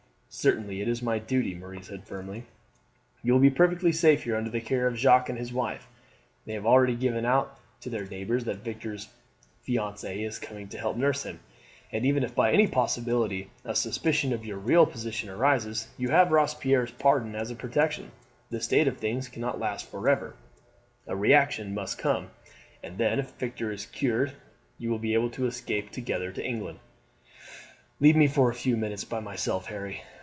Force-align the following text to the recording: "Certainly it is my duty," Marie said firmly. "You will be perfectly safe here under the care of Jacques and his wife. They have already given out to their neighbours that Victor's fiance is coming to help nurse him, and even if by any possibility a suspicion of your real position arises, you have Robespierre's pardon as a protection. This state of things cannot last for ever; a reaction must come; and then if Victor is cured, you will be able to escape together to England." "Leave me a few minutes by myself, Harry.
"Certainly 0.33 0.81
it 0.81 0.87
is 0.87 1.01
my 1.01 1.19
duty," 1.19 1.53
Marie 1.53 1.81
said 1.81 2.05
firmly. 2.07 2.45
"You 3.21 3.33
will 3.33 3.41
be 3.41 3.49
perfectly 3.49 3.91
safe 3.91 4.23
here 4.23 4.37
under 4.37 4.49
the 4.49 4.61
care 4.61 4.87
of 4.87 4.95
Jacques 4.97 5.27
and 5.27 5.37
his 5.37 5.51
wife. 5.51 5.89
They 6.45 6.53
have 6.53 6.65
already 6.65 6.95
given 6.95 7.25
out 7.25 7.59
to 7.81 7.89
their 7.89 8.05
neighbours 8.05 8.45
that 8.45 8.63
Victor's 8.63 9.09
fiance 9.63 10.23
is 10.23 10.39
coming 10.39 10.69
to 10.69 10.77
help 10.77 10.95
nurse 10.95 11.23
him, 11.23 11.41
and 11.91 12.05
even 12.05 12.23
if 12.23 12.33
by 12.33 12.53
any 12.53 12.65
possibility 12.65 13.49
a 13.65 13.75
suspicion 13.75 14.31
of 14.31 14.45
your 14.45 14.57
real 14.57 14.85
position 14.85 15.27
arises, 15.27 15.89
you 15.97 16.11
have 16.11 16.31
Robespierre's 16.31 16.91
pardon 16.91 17.35
as 17.35 17.51
a 17.51 17.53
protection. 17.55 18.11
This 18.49 18.63
state 18.63 18.87
of 18.87 18.99
things 18.99 19.27
cannot 19.27 19.59
last 19.59 19.91
for 19.91 20.07
ever; 20.07 20.33
a 21.07 21.13
reaction 21.15 21.73
must 21.73 21.97
come; 21.97 22.29
and 22.81 22.97
then 22.97 23.19
if 23.19 23.31
Victor 23.35 23.69
is 23.69 23.85
cured, 23.85 24.31
you 24.77 24.89
will 24.89 24.97
be 24.97 25.13
able 25.13 25.29
to 25.31 25.45
escape 25.45 25.91
together 25.91 26.31
to 26.31 26.43
England." 26.45 26.79
"Leave 27.99 28.15
me 28.15 28.29
a 28.33 28.51
few 28.53 28.77
minutes 28.77 29.03
by 29.03 29.19
myself, 29.19 29.65
Harry. 29.65 30.03